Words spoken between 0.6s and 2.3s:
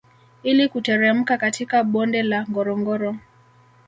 kuteremka katika bonde